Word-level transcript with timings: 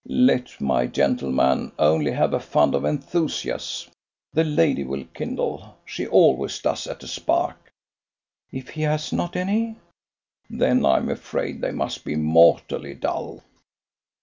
"Let 0.07 0.59
my 0.59 0.87
gentleman 0.87 1.73
only 1.77 2.09
have 2.13 2.33
a 2.33 2.39
fund 2.39 2.73
of 2.73 2.85
enthusiasm. 2.85 3.91
The 4.33 4.43
lady 4.43 4.83
will 4.83 5.03
kindle. 5.13 5.77
She 5.85 6.07
always 6.07 6.57
does 6.57 6.87
at 6.87 7.03
a 7.03 7.07
spark." 7.07 7.71
"If 8.51 8.69
he 8.69 8.81
has 8.81 9.13
not 9.13 9.35
any?" 9.35 9.75
"Then 10.49 10.87
I'm 10.87 11.07
afraid 11.07 11.61
they 11.61 11.69
must 11.69 12.03
be 12.03 12.15
mortally 12.15 12.95
dull." 12.95 13.43